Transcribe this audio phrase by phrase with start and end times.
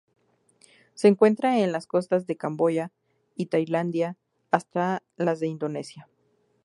[0.95, 2.91] Se encuentra en las costas de Camboya
[3.35, 4.17] y Tailandia
[4.49, 6.07] hasta las de Indonesia.